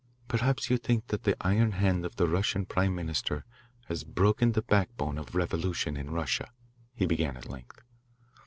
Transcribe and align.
"Perhaps 0.27 0.71
you 0.71 0.77
think 0.79 1.09
that 1.09 1.25
the 1.25 1.35
iron 1.41 1.73
hand 1.73 2.03
of 2.07 2.15
the 2.15 2.27
Russian 2.27 2.65
prime 2.65 2.95
minister 2.95 3.45
has 3.85 4.03
broken 4.03 4.53
the 4.53 4.63
backbone 4.63 5.19
of 5.19 5.35
revolution 5.35 5.95
in 5.95 6.09
Russia," 6.09 6.49
he 6.95 7.05
began 7.05 7.37
at 7.37 7.47
length. 7.47 7.81